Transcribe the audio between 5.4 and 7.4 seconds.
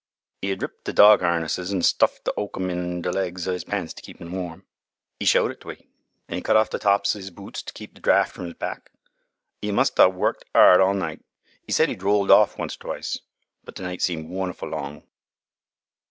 it to we. An' 'e cut off th' tops o' 'is